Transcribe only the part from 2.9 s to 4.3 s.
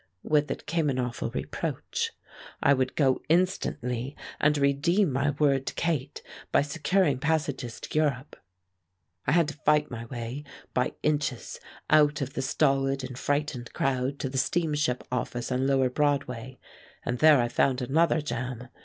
go instantly